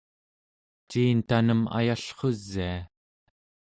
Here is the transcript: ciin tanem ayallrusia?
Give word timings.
ciin 0.89 1.19
tanem 1.27 1.61
ayallrusia? 1.77 2.73